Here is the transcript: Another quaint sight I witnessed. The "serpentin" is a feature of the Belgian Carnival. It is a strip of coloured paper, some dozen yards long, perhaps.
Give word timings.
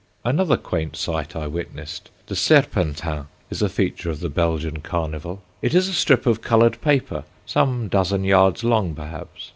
Another 0.25 0.57
quaint 0.57 0.95
sight 0.95 1.35
I 1.35 1.45
witnessed. 1.45 2.09
The 2.25 2.35
"serpentin" 2.35 3.27
is 3.51 3.61
a 3.61 3.69
feature 3.69 4.09
of 4.09 4.19
the 4.19 4.29
Belgian 4.31 4.77
Carnival. 4.77 5.43
It 5.61 5.75
is 5.75 5.87
a 5.87 5.93
strip 5.93 6.25
of 6.25 6.41
coloured 6.41 6.81
paper, 6.81 7.23
some 7.45 7.87
dozen 7.87 8.23
yards 8.23 8.63
long, 8.63 8.95
perhaps. 8.95 9.49